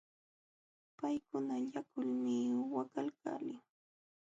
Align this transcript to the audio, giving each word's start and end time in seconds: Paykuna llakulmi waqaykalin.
Paykuna 0.97 1.55
llakulmi 1.71 2.35
waqaykalin. 2.73 3.59